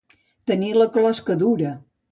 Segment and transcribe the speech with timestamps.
[0.51, 1.79] Tenir la closca dura.